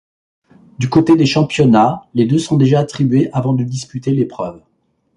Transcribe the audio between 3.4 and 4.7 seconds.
de disputer l’épreuve.